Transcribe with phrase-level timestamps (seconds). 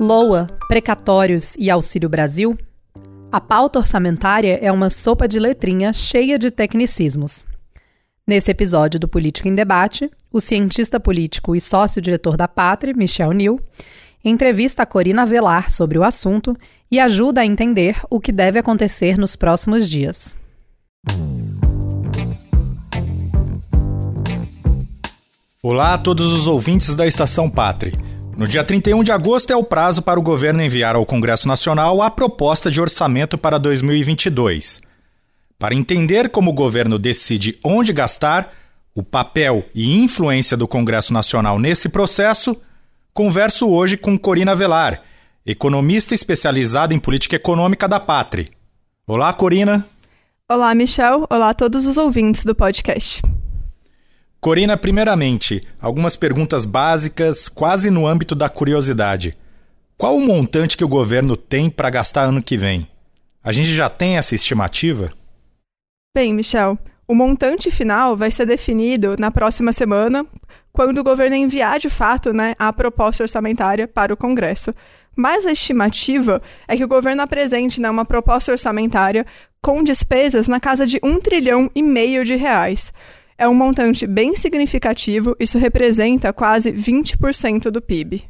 [0.00, 2.56] LOA, precatórios e Auxílio Brasil?
[3.30, 7.44] A pauta orçamentária é uma sopa de letrinha cheia de tecnicismos.
[8.26, 13.60] Nesse episódio do Política em Debate, o cientista político e sócio-diretor da Pátria, Michel Nil,
[14.24, 16.56] entrevista a Corina Velar sobre o assunto
[16.90, 20.34] e ajuda a entender o que deve acontecer nos próximos dias.
[25.62, 28.09] Olá a todos os ouvintes da Estação Pátria.
[28.36, 32.00] No dia 31 de agosto é o prazo para o governo enviar ao Congresso Nacional
[32.00, 34.80] a proposta de orçamento para 2022.
[35.58, 38.52] Para entender como o governo decide onde gastar,
[38.94, 42.56] o papel e influência do Congresso Nacional nesse processo,
[43.12, 45.02] converso hoje com Corina Velar,
[45.44, 48.46] economista especializada em política econômica da Pátria.
[49.06, 49.86] Olá, Corina.
[50.48, 51.26] Olá, Michel.
[51.28, 53.22] Olá a todos os ouvintes do podcast.
[54.40, 59.36] Corina, primeiramente, algumas perguntas básicas, quase no âmbito da curiosidade.
[59.98, 62.88] Qual o montante que o governo tem para gastar ano que vem?
[63.44, 65.12] A gente já tem essa estimativa?
[66.16, 70.24] Bem, Michel, o montante final vai ser definido na próxima semana,
[70.72, 74.74] quando o governo enviar de fato né, a proposta orçamentária para o Congresso.
[75.14, 79.26] Mas a estimativa é que o governo apresente né, uma proposta orçamentária
[79.60, 82.90] com despesas na casa de um trilhão e meio de reais.
[83.40, 88.22] É um montante bem significativo, isso representa quase 20% do PIB.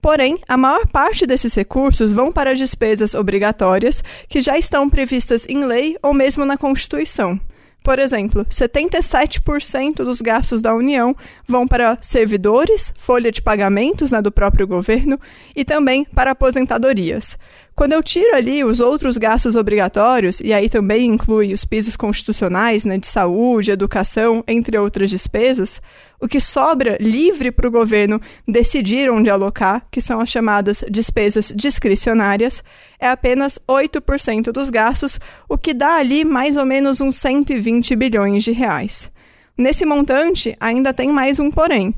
[0.00, 5.66] Porém, a maior parte desses recursos vão para despesas obrigatórias que já estão previstas em
[5.66, 7.38] lei ou mesmo na Constituição.
[7.82, 11.14] Por exemplo, 77% dos gastos da União
[11.46, 15.20] vão para servidores, folha de pagamentos né, do próprio governo
[15.54, 17.36] e também para aposentadorias.
[17.76, 22.84] Quando eu tiro ali os outros gastos obrigatórios, e aí também inclui os pisos constitucionais
[22.84, 25.82] né, de saúde, educação, entre outras despesas,
[26.20, 31.52] o que sobra livre para o governo decidir onde alocar, que são as chamadas despesas
[31.54, 32.62] discricionárias,
[33.00, 38.44] é apenas 8% dos gastos, o que dá ali mais ou menos uns 120 bilhões
[38.44, 39.10] de reais.
[39.58, 41.92] Nesse montante, ainda tem mais um porém.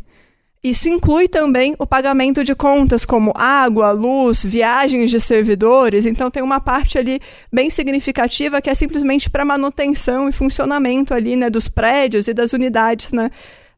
[0.66, 6.04] Isso inclui também o pagamento de contas como água, luz, viagens de servidores.
[6.06, 7.20] Então tem uma parte ali
[7.52, 12.52] bem significativa que é simplesmente para manutenção e funcionamento ali, né, dos prédios e das
[12.52, 13.30] unidades, né,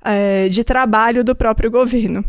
[0.02, 2.24] é, de trabalho do próprio governo.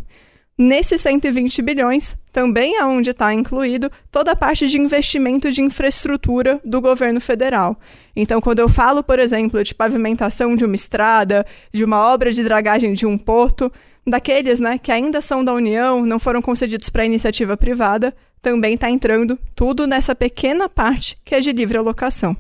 [0.58, 6.60] Nesses 120 bilhões, também é onde está incluído toda a parte de investimento de infraestrutura
[6.66, 7.80] do governo federal.
[8.14, 12.44] Então, quando eu falo, por exemplo, de pavimentação de uma estrada, de uma obra de
[12.44, 13.72] dragagem de um porto,
[14.10, 18.90] daqueles né, que ainda são da União, não foram concedidos para iniciativa privada, também está
[18.90, 22.36] entrando tudo nessa pequena parte que é de livre alocação.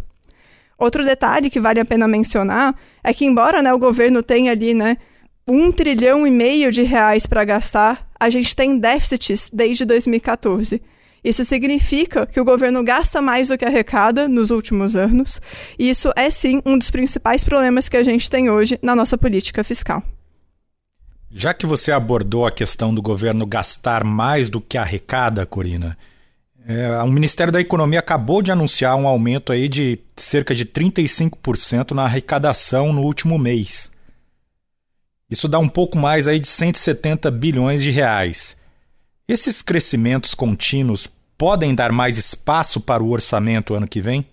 [0.77, 4.73] Outro detalhe que vale a pena mencionar é que, embora né, o governo tenha ali
[4.73, 4.97] né,
[5.45, 10.81] um trilhão e meio de reais para gastar, a gente tem déficits desde 2014.
[11.21, 15.41] Isso significa que o governo gasta mais do que arrecada nos últimos anos,
[15.77, 19.17] e isso é sim um dos principais problemas que a gente tem hoje na nossa
[19.17, 20.01] política fiscal.
[21.31, 25.97] Já que você abordou a questão do governo gastar mais do que arrecada, Corina,
[26.65, 31.91] é, o Ministério da Economia acabou de anunciar um aumento aí de cerca de 35%
[31.91, 33.91] na arrecadação no último mês.
[35.29, 38.57] Isso dá um pouco mais aí de 170 bilhões de reais.
[39.27, 41.07] Esses crescimentos contínuos
[41.37, 44.25] podem dar mais espaço para o orçamento ano que vem?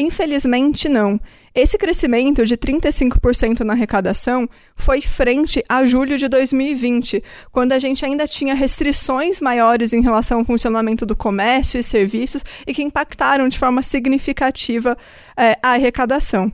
[0.00, 1.20] Infelizmente, não.
[1.54, 7.22] Esse crescimento de 35% na arrecadação foi frente a julho de 2020,
[7.52, 12.42] quando a gente ainda tinha restrições maiores em relação ao funcionamento do comércio e serviços
[12.66, 14.96] e que impactaram de forma significativa
[15.36, 16.50] é, a arrecadação.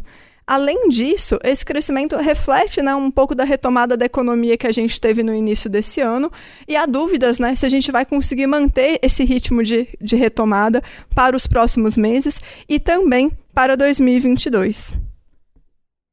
[0.49, 5.01] Além disso, esse crescimento reflete né, um pouco da retomada da economia que a gente
[5.01, 6.31] teve no início desse ano
[6.69, 10.81] e há dúvidas né, se a gente vai conseguir manter esse ritmo de, de retomada
[11.13, 14.95] para os próximos meses e também para 2022.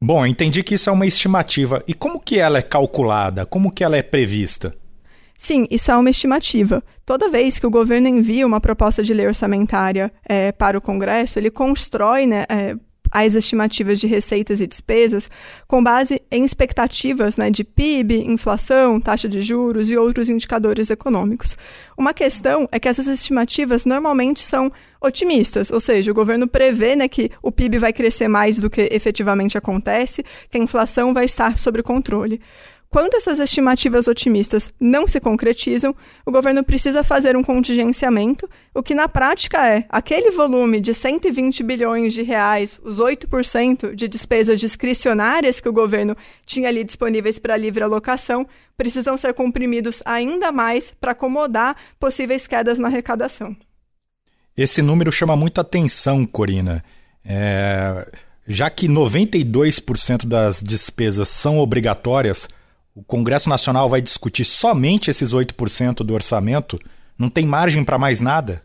[0.03, 1.83] Bom, entendi que isso é uma estimativa.
[1.87, 3.45] E como que ela é calculada?
[3.45, 4.75] Como que ela é prevista?
[5.37, 6.83] Sim, isso é uma estimativa.
[7.05, 11.37] Toda vez que o governo envia uma proposta de lei orçamentária é, para o Congresso,
[11.37, 12.75] ele constrói né, é,
[13.13, 15.29] as estimativas de receitas e despesas
[15.67, 21.55] com base em expectativas né, de PIB, inflação, taxa de juros e outros indicadores econômicos.
[21.95, 27.07] Uma questão é que essas estimativas normalmente são otimistas, ou seja, o governo prevê né,
[27.07, 31.59] que o PIB vai crescer mais do que efetivamente acontece, que a inflação vai estar
[31.59, 32.41] sob controle.
[32.93, 38.93] Quando essas estimativas otimistas não se concretizam, o governo precisa fazer um contingenciamento, o que
[38.93, 45.59] na prática é aquele volume de 120 bilhões de reais, os 8% de despesas discricionárias
[45.59, 48.45] que o governo tinha ali disponíveis para livre alocação,
[48.77, 53.57] precisam ser comprimidos ainda mais para acomodar possíveis quedas na arrecadação.
[54.55, 56.85] Esse número chama muita atenção, Corina.
[57.25, 58.07] É...
[58.47, 62.47] Já que 92% das despesas são obrigatórias,
[62.95, 66.79] o Congresso Nacional vai discutir somente esses 8% do orçamento?
[67.17, 68.63] Não tem margem para mais nada?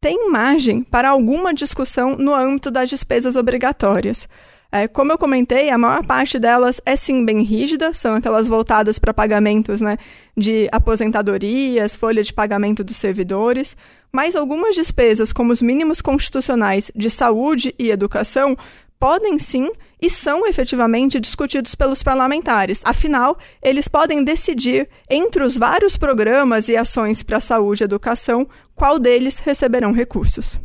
[0.00, 4.28] Tem margem para alguma discussão no âmbito das despesas obrigatórias.
[4.70, 8.98] É, como eu comentei, a maior parte delas é sim bem rígida, são aquelas voltadas
[8.98, 9.96] para pagamentos né,
[10.36, 13.74] de aposentadorias, folha de pagamento dos servidores,
[14.12, 18.56] mas algumas despesas, como os mínimos constitucionais de saúde e educação,
[18.98, 22.82] podem sim e são efetivamente discutidos pelos parlamentares.
[22.84, 28.98] Afinal, eles podem decidir, entre os vários programas e ações para saúde e educação, qual
[28.98, 30.58] deles receberão recursos.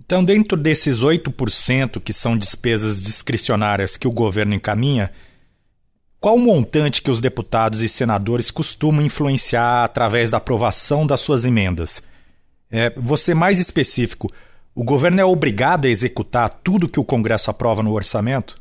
[0.00, 5.12] Então, dentro desses 8% que são despesas discricionárias que o governo encaminha,
[6.18, 11.44] qual o montante que os deputados e senadores costumam influenciar através da aprovação das suas
[11.44, 12.02] emendas?
[12.70, 14.32] É, ser mais específico.
[14.74, 18.56] O governo é obrigado a executar tudo que o Congresso aprova no orçamento?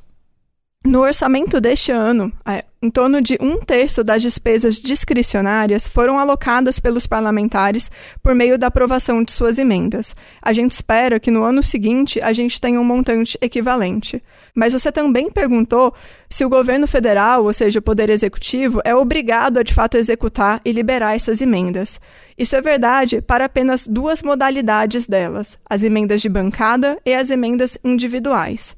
[0.87, 6.79] No orçamento deste ano, é, em torno de um terço das despesas discricionárias foram alocadas
[6.79, 7.91] pelos parlamentares
[8.23, 10.15] por meio da aprovação de suas emendas.
[10.41, 14.23] A gente espera que no ano seguinte a gente tenha um montante equivalente.
[14.55, 15.93] Mas você também perguntou
[16.29, 20.61] se o governo federal, ou seja, o Poder Executivo, é obrigado a de fato executar
[20.63, 21.99] e liberar essas emendas.
[22.37, 27.77] Isso é verdade para apenas duas modalidades delas: as emendas de bancada e as emendas
[27.83, 28.73] individuais.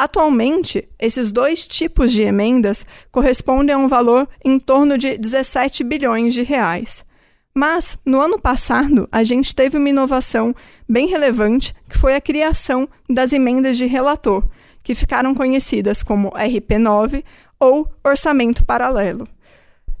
[0.00, 6.32] Atualmente, esses dois tipos de emendas correspondem a um valor em torno de 17 bilhões
[6.32, 7.04] de reais.
[7.52, 10.54] Mas, no ano passado, a gente teve uma inovação
[10.88, 14.44] bem relevante, que foi a criação das emendas de relator,
[14.84, 17.24] que ficaram conhecidas como RP9
[17.58, 19.26] ou orçamento paralelo.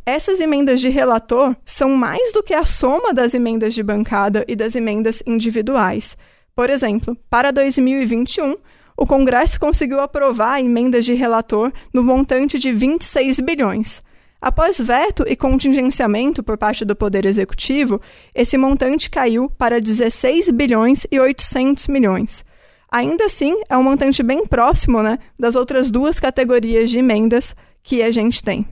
[0.06, 4.54] Essas emendas de relator são mais do que a soma das emendas de bancada e
[4.54, 6.16] das emendas individuais.
[6.54, 8.54] Por exemplo, para 2021,
[8.98, 14.02] o Congresso conseguiu aprovar emendas de relator no montante de 26 bilhões.
[14.40, 18.00] Após veto e contingenciamento por parte do Poder Executivo,
[18.34, 22.44] esse montante caiu para 16 bilhões e 800 milhões.
[22.90, 27.54] Ainda assim, é um montante bem próximo né, das outras duas categorias de emendas
[27.84, 28.66] que a gente tem.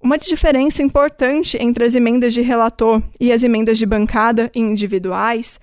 [0.00, 5.60] Uma diferença importante entre as emendas de relator e as emendas de bancada individuais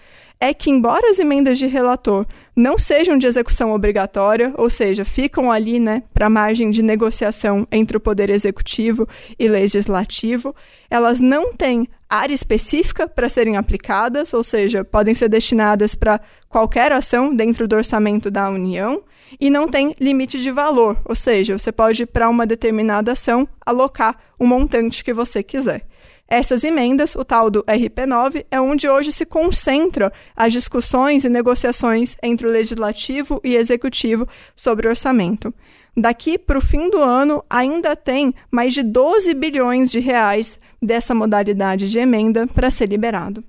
[0.47, 2.25] é que, embora as emendas de relator
[2.55, 7.97] não sejam de execução obrigatória, ou seja, ficam ali né, para margem de negociação entre
[7.97, 9.07] o Poder Executivo
[9.37, 10.55] e Legislativo,
[10.89, 16.91] elas não têm área específica para serem aplicadas, ou seja, podem ser destinadas para qualquer
[16.91, 19.03] ação dentro do orçamento da União
[19.39, 24.17] e não tem limite de valor, ou seja, você pode, para uma determinada ação, alocar
[24.39, 25.85] o montante que você quiser.
[26.27, 32.15] Essas emendas, o tal do RP9, é onde hoje se concentra as discussões e negociações
[32.21, 35.53] entre o legislativo e executivo sobre o orçamento.
[35.95, 41.13] Daqui para o fim do ano, ainda tem mais de 12 bilhões de reais dessa
[41.13, 43.43] modalidade de emenda para ser liberado.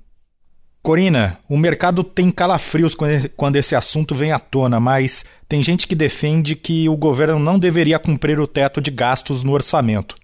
[0.82, 5.96] Corina, o mercado tem calafrios quando esse assunto vem à tona, mas tem gente que
[5.96, 10.14] defende que o governo não deveria cumprir o teto de gastos no orçamento.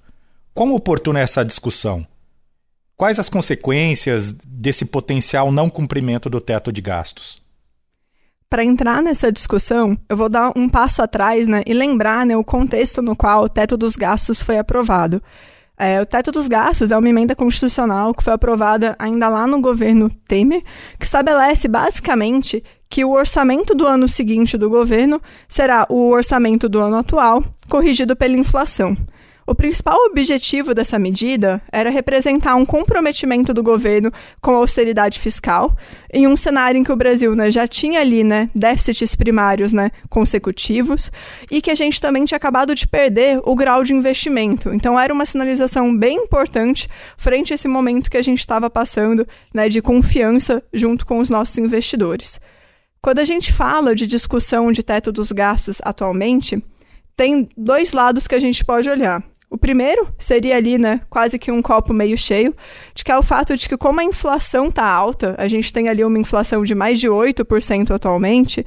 [0.54, 2.06] Como oportuna é essa discussão?
[3.02, 7.42] Quais as consequências desse potencial não cumprimento do teto de gastos?
[8.48, 12.44] Para entrar nessa discussão, eu vou dar um passo atrás né, e lembrar né, o
[12.44, 15.20] contexto no qual o teto dos gastos foi aprovado.
[15.76, 19.60] É, o teto dos gastos é uma emenda constitucional que foi aprovada ainda lá no
[19.60, 20.62] governo Temer,
[20.96, 26.78] que estabelece basicamente que o orçamento do ano seguinte do governo será o orçamento do
[26.78, 28.96] ano atual, corrigido pela inflação.
[29.44, 35.76] O principal objetivo dessa medida era representar um comprometimento do governo com a austeridade fiscal,
[36.12, 39.90] em um cenário em que o Brasil né, já tinha ali né, déficits primários né,
[40.08, 41.10] consecutivos
[41.50, 44.72] e que a gente também tinha acabado de perder o grau de investimento.
[44.72, 49.26] Então, era uma sinalização bem importante frente a esse momento que a gente estava passando
[49.52, 52.40] né, de confiança junto com os nossos investidores.
[53.00, 56.62] Quando a gente fala de discussão de teto dos gastos atualmente,
[57.16, 59.31] tem dois lados que a gente pode olhar.
[59.52, 62.56] O primeiro seria ali, né, quase que um copo meio cheio,
[62.94, 65.90] de que é o fato de que como a inflação está alta, a gente tem
[65.90, 68.64] ali uma inflação de mais de 8% atualmente,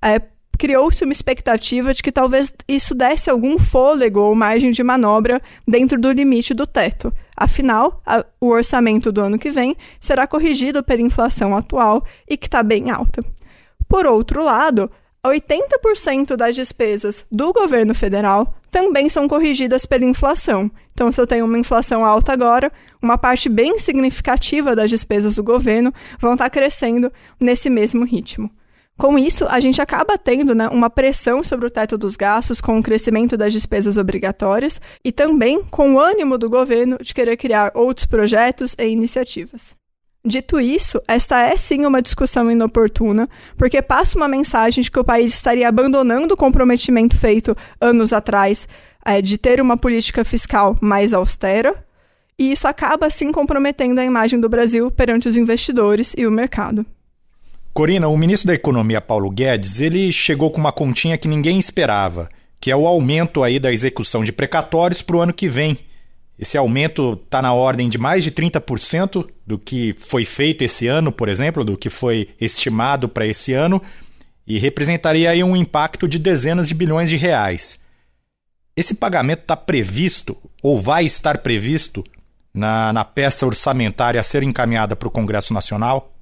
[0.00, 0.22] é,
[0.56, 6.00] criou-se uma expectativa de que talvez isso desse algum fôlego ou margem de manobra dentro
[6.00, 7.12] do limite do teto.
[7.36, 12.46] Afinal, a, o orçamento do ano que vem será corrigido pela inflação atual e que
[12.46, 13.24] está bem alta.
[13.88, 14.88] Por outro lado,
[15.28, 20.70] 80% das despesas do governo federal também são corrigidas pela inflação.
[20.92, 25.42] Então, se eu tenho uma inflação alta agora, uma parte bem significativa das despesas do
[25.42, 28.50] governo vão estar crescendo nesse mesmo ritmo.
[28.98, 32.78] Com isso, a gente acaba tendo né, uma pressão sobre o teto dos gastos com
[32.78, 37.70] o crescimento das despesas obrigatórias e também com o ânimo do governo de querer criar
[37.76, 39.76] outros projetos e iniciativas.
[40.28, 45.04] Dito isso, esta é sim uma discussão inoportuna, porque passa uma mensagem de que o
[45.04, 48.68] país estaria abandonando o comprometimento feito anos atrás
[49.06, 51.82] é, de ter uma política fiscal mais austera,
[52.38, 56.84] e isso acaba assim comprometendo a imagem do Brasil perante os investidores e o mercado.
[57.72, 62.28] Corina, o ministro da Economia Paulo Guedes, ele chegou com uma continha que ninguém esperava,
[62.60, 65.78] que é o aumento aí da execução de precatórios para o ano que vem.
[66.38, 71.10] Esse aumento está na ordem de mais de 30% do que foi feito esse ano,
[71.10, 73.82] por exemplo, do que foi estimado para esse ano,
[74.46, 77.84] e representaria aí um impacto de dezenas de bilhões de reais.
[78.76, 82.04] Esse pagamento está previsto, ou vai estar previsto,
[82.54, 86.12] na, na peça orçamentária a ser encaminhada para o Congresso Nacional?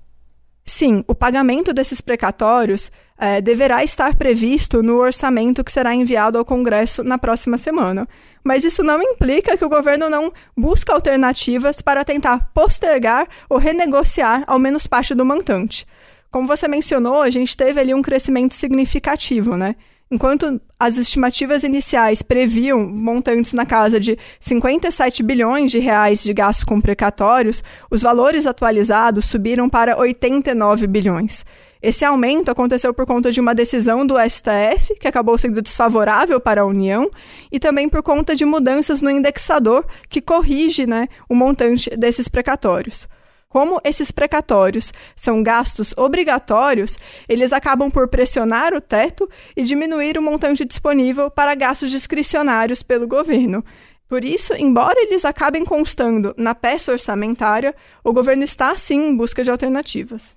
[0.69, 6.45] Sim, o pagamento desses precatórios é, deverá estar previsto no orçamento que será enviado ao
[6.45, 8.07] Congresso na próxima semana.
[8.43, 14.43] Mas isso não implica que o governo não busque alternativas para tentar postergar ou renegociar
[14.47, 15.87] ao menos parte do montante.
[16.33, 19.77] Como você mencionou, a gente teve ali um crescimento significativo, né?
[20.09, 26.65] Enquanto as estimativas iniciais previam montantes na casa de 57 bilhões de reais de gastos
[26.65, 31.45] com precatórios, os valores atualizados subiram para 89 bilhões.
[31.83, 36.61] Esse aumento aconteceu por conta de uma decisão do STF, que acabou sendo desfavorável para
[36.61, 37.11] a União,
[37.51, 43.09] e também por conta de mudanças no indexador, que corrige né, o montante desses precatórios.
[43.57, 50.23] Como esses precatórios são gastos obrigatórios, eles acabam por pressionar o teto e diminuir o
[50.23, 53.65] montante disponível para gastos discricionários pelo governo.
[54.07, 59.43] Por isso, embora eles acabem constando na peça orçamentária, o governo está sim em busca
[59.43, 60.37] de alternativas.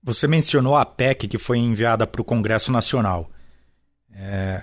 [0.00, 3.28] Você mencionou a PEC que foi enviada para o Congresso Nacional.
[4.14, 4.62] É...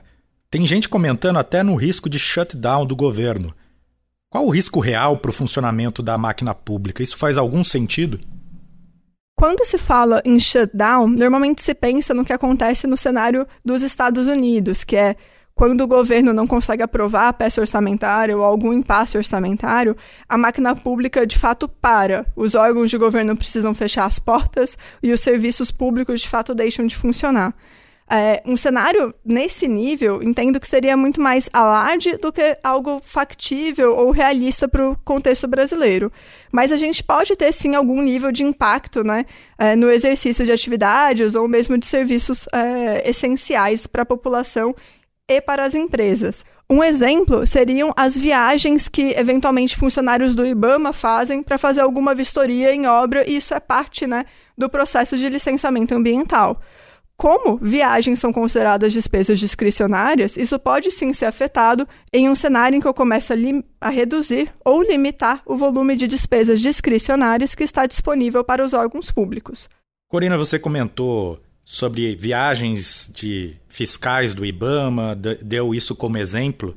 [0.49, 3.53] Tem gente comentando até no risco de shutdown do governo.
[4.29, 7.01] Qual o risco real para o funcionamento da máquina pública?
[7.01, 8.19] Isso faz algum sentido?
[9.37, 14.27] Quando se fala em shutdown, normalmente se pensa no que acontece no cenário dos Estados
[14.27, 15.15] Unidos, que é
[15.53, 19.95] quando o governo não consegue aprovar a peça orçamentária ou algum impasse orçamentário,
[20.27, 22.25] a máquina pública de fato para.
[22.35, 26.85] Os órgãos de governo precisam fechar as portas e os serviços públicos de fato deixam
[26.85, 27.53] de funcionar.
[28.07, 33.95] É, um cenário nesse nível, entendo que seria muito mais alarde do que algo factível
[33.97, 36.11] ou realista para o contexto brasileiro.
[36.51, 39.25] Mas a gente pode ter, sim, algum nível de impacto né,
[39.57, 44.75] é, no exercício de atividades ou mesmo de serviços é, essenciais para a população
[45.27, 46.45] e para as empresas.
[46.69, 52.73] Um exemplo seriam as viagens que eventualmente funcionários do IBAMA fazem para fazer alguma vistoria
[52.73, 54.25] em obra, e isso é parte né,
[54.57, 56.59] do processo de licenciamento ambiental.
[57.17, 62.81] Como viagens são consideradas despesas discricionárias, isso pode sim ser afetado em um cenário em
[62.81, 63.35] que eu começo a,
[63.79, 69.11] a, reduzir ou limitar o volume de despesas discricionárias que está disponível para os órgãos
[69.11, 69.69] públicos.
[70.09, 76.75] Corina, você comentou sobre viagens de fiscais do IBAMA, deu isso como exemplo.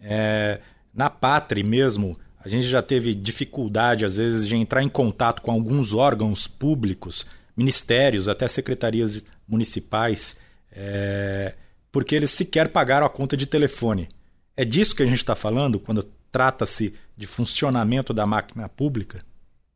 [0.00, 0.60] É,
[0.92, 5.52] na Pátria mesmo, a gente já teve dificuldade, às vezes, de entrar em contato com
[5.52, 7.26] alguns órgãos públicos,
[7.56, 10.38] ministérios, até secretarias municipais,
[10.70, 11.54] é,
[11.90, 14.08] porque eles sequer pagaram a conta de telefone.
[14.56, 19.24] É disso que a gente está falando quando trata-se de funcionamento da máquina pública?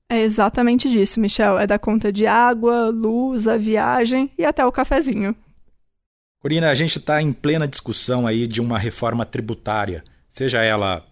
[0.09, 1.59] É exatamente disso, Michel.
[1.59, 5.35] É da conta de água, luz, a viagem e até o cafezinho.
[6.41, 11.07] Corina, a gente está em plena discussão aí de uma reforma tributária, seja ela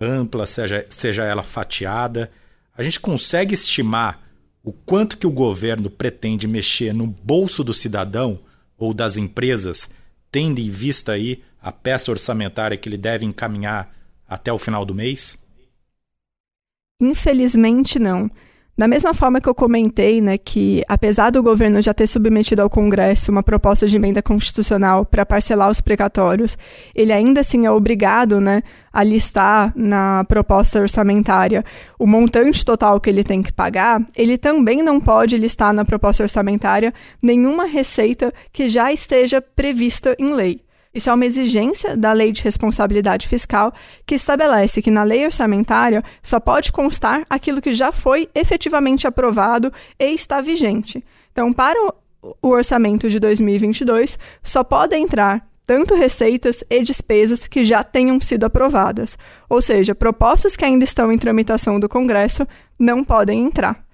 [0.00, 2.30] ampla, seja, seja ela fatiada.
[2.76, 4.25] A gente consegue estimar
[4.66, 8.40] o quanto que o governo pretende mexer no bolso do cidadão
[8.76, 9.88] ou das empresas,
[10.28, 13.96] tendo em vista aí a peça orçamentária que ele deve encaminhar
[14.28, 15.38] até o final do mês?
[17.00, 18.28] Infelizmente não.
[18.78, 22.68] Da mesma forma que eu comentei, né, que apesar do governo já ter submetido ao
[22.68, 26.58] Congresso uma proposta de emenda constitucional para parcelar os precatórios,
[26.94, 31.64] ele ainda assim é obrigado, né, a listar na proposta orçamentária
[31.98, 36.22] o montante total que ele tem que pagar, ele também não pode listar na proposta
[36.22, 36.92] orçamentária
[37.22, 40.65] nenhuma receita que já esteja prevista em lei.
[40.96, 43.70] Isso é uma exigência da Lei de Responsabilidade Fiscal,
[44.06, 49.70] que estabelece que na lei orçamentária só pode constar aquilo que já foi efetivamente aprovado
[50.00, 51.04] e está vigente.
[51.30, 51.78] Então, para
[52.40, 58.44] o orçamento de 2022, só pode entrar tanto receitas e despesas que já tenham sido
[58.44, 59.18] aprovadas,
[59.50, 62.48] ou seja, propostas que ainda estão em tramitação do Congresso
[62.78, 63.85] não podem entrar.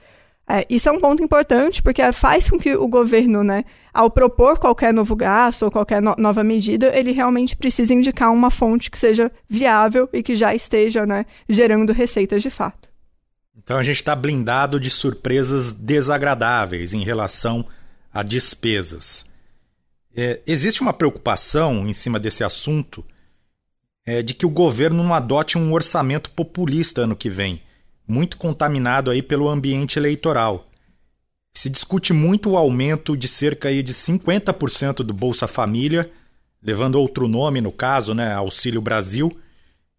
[0.55, 4.59] É, isso é um ponto importante porque faz com que o governo, né, ao propor
[4.59, 8.99] qualquer novo gasto ou qualquer no nova medida, ele realmente precise indicar uma fonte que
[8.99, 12.91] seja viável e que já esteja né, gerando receitas de fato.
[13.57, 17.65] Então a gente está blindado de surpresas desagradáveis em relação
[18.13, 19.25] a despesas.
[20.15, 23.03] É, existe uma preocupação em cima desse assunto
[24.05, 27.63] é, de que o governo não adote um orçamento populista ano que vem
[28.07, 30.69] muito contaminado aí pelo ambiente eleitoral.
[31.55, 36.11] Se discute muito o aumento de cerca aí de 50% do Bolsa Família,
[36.63, 39.31] levando outro nome no caso, né, Auxílio Brasil.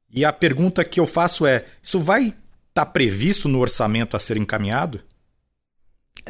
[0.09, 2.35] E a pergunta que eu faço é: isso vai estar
[2.73, 5.01] tá previsto no orçamento a ser encaminhado?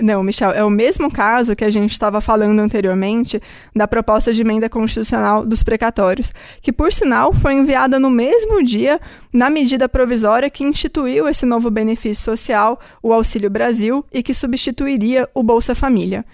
[0.02, 3.40] Não, Michel, é o mesmo caso que a gente estava falando anteriormente
[3.76, 9.00] da proposta de emenda constitucional dos precatórios, que, por sinal, foi enviada no mesmo dia
[9.32, 15.30] na medida provisória que instituiu esse novo benefício social, o Auxílio Brasil, e que substituiria
[15.34, 16.26] o Bolsa Família.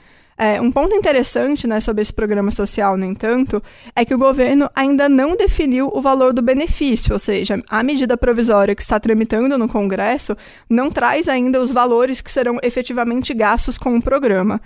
[0.41, 3.61] É, um ponto interessante né, sobre esse programa social, no entanto,
[3.93, 8.15] é que o governo ainda não definiu o valor do benefício, ou seja, a medida
[8.15, 10.37] provisória que está tramitando no Congresso
[10.69, 14.61] não traz ainda os valores que serão efetivamente gastos com o programa.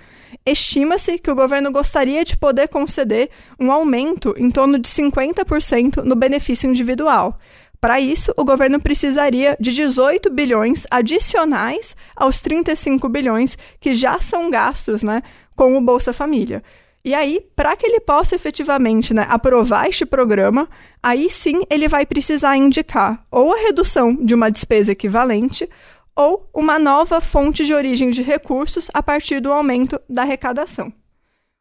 [0.46, 6.16] Estima-se que o governo gostaria de poder conceder um aumento em torno de 50% no
[6.16, 7.40] benefício individual.
[7.84, 14.50] Para isso, o governo precisaria de 18 bilhões adicionais aos 35 bilhões que já são
[14.50, 15.22] gastos né,
[15.56, 16.64] com o Bolsa Família.
[17.06, 20.70] E aí, para que ele possa efetivamente né, aprovar este programa,
[21.02, 25.70] aí sim ele vai precisar indicar ou a redução de uma despesa equivalente
[26.16, 30.94] ou uma nova fonte de origem de recursos a partir do aumento da arrecadação.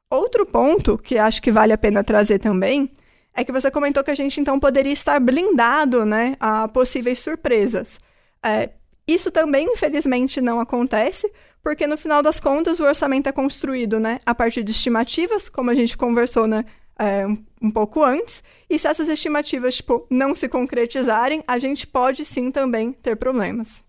[0.08, 2.92] Outro ponto que acho que vale a pena trazer também
[3.34, 7.98] é que você comentou que a gente então poderia estar blindado né, a possíveis surpresas.
[8.44, 8.70] É,
[9.08, 11.32] isso também, infelizmente, não acontece,
[11.62, 15.70] porque no final das contas o orçamento é construído né, a partir de estimativas, como
[15.70, 16.64] a gente conversou né,
[16.98, 17.24] é,
[17.60, 22.50] um, pouco antes, e se essas estimativas tipo, não se concretizarem, a gente pode sim
[22.50, 23.82] também ter problemas.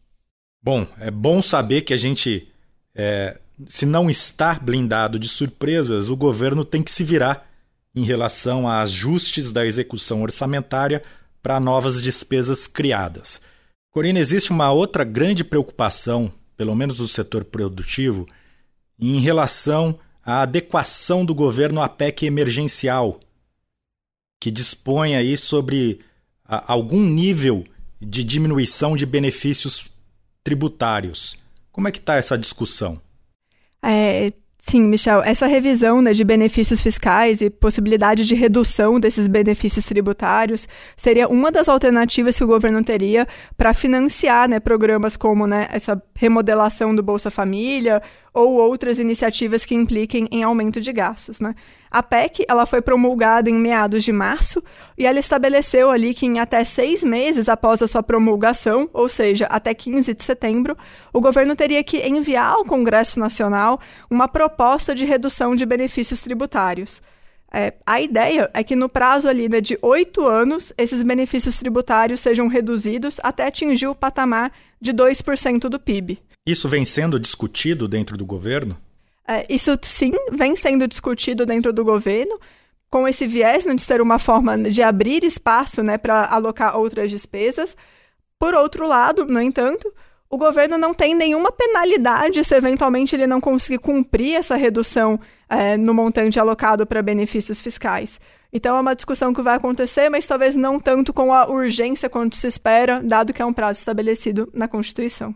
[0.63, 2.47] Bom, é bom saber que a gente,
[2.95, 7.49] é, se não estar blindado de surpresas, o governo tem que se virar
[7.95, 11.01] em relação a ajustes da execução orçamentária
[11.41, 13.41] para novas despesas criadas.
[13.91, 18.27] Corina, existe uma outra grande preocupação pelo menos do setor produtivo,
[18.99, 23.19] em relação à adequação do governo à PEC emergencial,
[24.39, 25.99] que dispõe aí sobre
[26.45, 27.65] algum nível
[28.01, 29.85] de diminuição de benefícios
[30.43, 31.37] tributários.
[31.71, 33.01] Como é que está essa discussão?
[33.81, 34.29] É,
[34.65, 40.69] Sim, Michel, essa revisão né, de benefícios fiscais e possibilidade de redução desses benefícios tributários
[40.95, 46.01] seria uma das alternativas que o governo teria para financiar né, programas como né, essa
[46.15, 48.01] remodelação do Bolsa Família
[48.33, 51.39] ou outras iniciativas que impliquem em aumento de gastos.
[51.39, 51.53] Né?
[51.91, 54.63] A PEC ela foi promulgada em meados de março
[54.97, 59.45] e ela estabeleceu ali que em até seis meses após a sua promulgação, ou seja,
[59.45, 60.75] até 15 de setembro,
[61.13, 67.01] o governo teria que enviar ao Congresso Nacional uma proposta de redução de benefícios tributários.
[67.55, 72.19] É, a ideia é que no prazo ali né, de oito anos, esses benefícios tributários
[72.19, 76.19] sejam reduzidos até atingir o patamar de 2% do PIB.
[76.45, 78.77] Isso vem sendo discutido dentro do governo?
[79.25, 82.37] É, isso sim vem sendo discutido dentro do governo,
[82.89, 87.09] com esse viés né, de ser uma forma de abrir espaço né, para alocar outras
[87.09, 87.77] despesas.
[88.37, 89.91] Por outro lado, no entanto,
[90.29, 95.77] o governo não tem nenhuma penalidade se eventualmente ele não conseguir cumprir essa redução é,
[95.77, 98.19] no montante alocado para benefícios fiscais.
[98.51, 102.35] Então é uma discussão que vai acontecer, mas talvez não tanto com a urgência quanto
[102.35, 105.33] se espera, dado que é um prazo estabelecido na Constituição.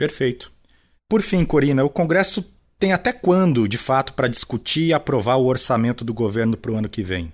[0.00, 0.50] Perfeito.
[1.06, 2.42] Por fim, Corina, o Congresso
[2.78, 6.74] tem até quando, de fato, para discutir e aprovar o orçamento do governo para o
[6.74, 7.30] ano que vem?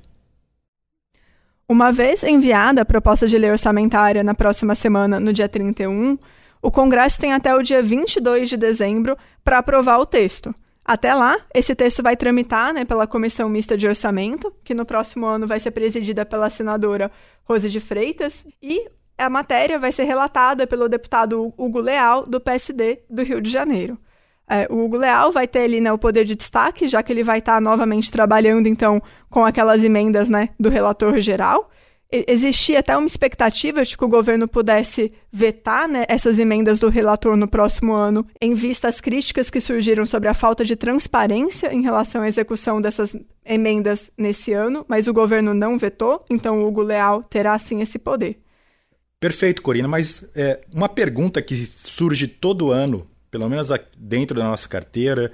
[1.68, 6.18] Uma vez enviada a proposta de lei orçamentária na próxima semana, no dia 31,
[6.61, 10.52] o Congresso tem até o dia 22 de dezembro para aprovar o texto.
[10.85, 15.24] Até lá, esse texto vai tramitar né, pela Comissão Mista de Orçamento, que no próximo
[15.24, 17.12] ano vai ser presidida pela senadora
[17.44, 23.02] Rose de Freitas, e a matéria vai ser relatada pelo deputado Hugo Leal, do PSD
[23.09, 23.98] do Rio de Janeiro.
[24.48, 27.24] É, o Hugo Leal vai ter ali né, o poder de destaque, já que ele
[27.24, 31.70] vai estar novamente trabalhando então com aquelas emendas né, do relator geral
[32.11, 37.37] existia até uma expectativa de que o governo pudesse vetar né, essas emendas do relator
[37.37, 41.83] no próximo ano, em vista às críticas que surgiram sobre a falta de transparência em
[41.83, 46.83] relação à execução dessas emendas nesse ano, mas o governo não vetou, então o Hugo
[46.83, 48.38] Leal terá sim esse poder.
[49.20, 54.68] Perfeito, Corina, mas é, uma pergunta que surge todo ano, pelo menos dentro da nossa
[54.68, 55.33] carteira,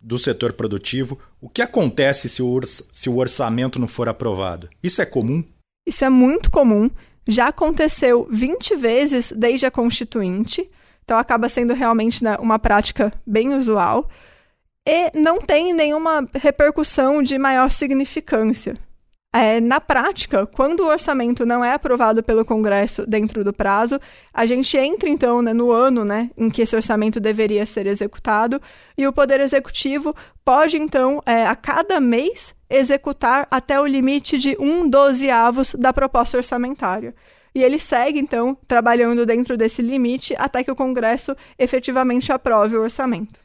[0.00, 4.68] do setor produtivo, o que acontece se o, se o orçamento não for aprovado?
[4.82, 5.44] Isso é comum?
[5.86, 6.90] Isso é muito comum,
[7.26, 10.68] já aconteceu 20 vezes desde a Constituinte,
[11.04, 14.08] então acaba sendo realmente né, uma prática bem usual,
[14.86, 18.76] e não tem nenhuma repercussão de maior significância.
[19.34, 23.98] É, na prática, quando o orçamento não é aprovado pelo Congresso dentro do prazo,
[24.32, 28.60] a gente entra então né, no ano né, em que esse orçamento deveria ser executado
[28.96, 30.14] e o Poder Executivo
[30.44, 36.36] pode então, é, a cada mês, executar até o limite de um dozeavos da proposta
[36.36, 37.14] orçamentária.
[37.54, 42.82] E ele segue, então, trabalhando dentro desse limite até que o Congresso efetivamente aprove o
[42.82, 43.40] orçamento.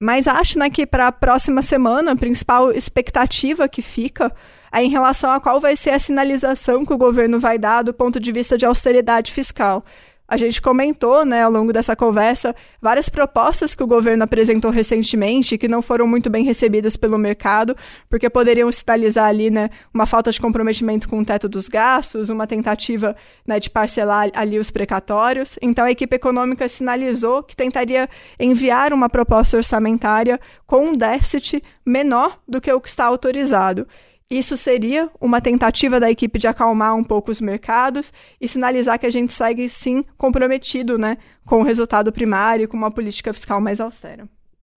[0.00, 4.34] Mas acho né, que para a próxima semana, a principal expectativa que fica
[4.82, 8.20] em relação a qual vai ser a sinalização que o governo vai dar do ponto
[8.20, 9.84] de vista de austeridade fiscal.
[10.28, 15.56] A gente comentou, né, ao longo dessa conversa, várias propostas que o governo apresentou recentemente
[15.56, 17.76] que não foram muito bem recebidas pelo mercado,
[18.10, 22.44] porque poderiam sinalizar ali, né, uma falta de comprometimento com o teto dos gastos, uma
[22.44, 23.14] tentativa,
[23.46, 25.56] né, de parcelar ali os precatórios.
[25.62, 28.08] Então a equipe econômica sinalizou que tentaria
[28.40, 33.86] enviar uma proposta orçamentária com um déficit menor do que o que está autorizado.
[34.28, 39.06] Isso seria uma tentativa da equipe de acalmar um pouco os mercados e sinalizar que
[39.06, 43.60] a gente segue sim comprometido né, com o resultado primário e com uma política fiscal
[43.60, 44.28] mais austera.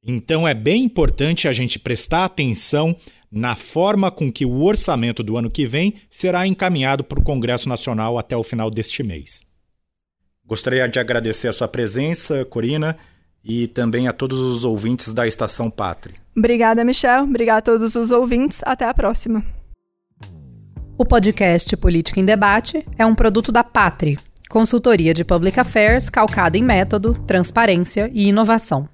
[0.06, 2.96] Então é bem importante a gente prestar atenção
[3.32, 7.68] na forma com que o orçamento do ano que vem será encaminhado para o Congresso
[7.68, 9.42] Nacional até o final deste mês.
[10.46, 12.98] Gostaria de agradecer a sua presença, Corina,
[13.44, 16.16] e também a todos os ouvintes da Estação Pátria.
[16.36, 17.24] Obrigada, Michel.
[17.24, 18.62] Obrigada a todos os ouvintes.
[18.64, 19.44] Até a próxima.
[20.98, 24.18] O podcast Política em Debate é um produto da Pátria,
[24.50, 28.90] consultoria de public affairs calcada em método, transparência e inovação.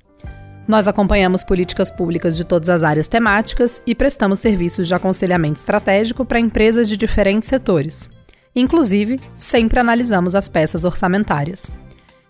[0.68, 6.26] Nós acompanhamos políticas públicas de todas as áreas temáticas e prestamos serviços de aconselhamento estratégico
[6.26, 8.10] para empresas de diferentes setores.
[8.56, 11.70] Inclusive, sempre analisamos as peças orçamentárias.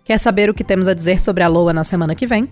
[0.05, 2.47] Quer saber o que temos a dizer sobre a LOA na semana que vem?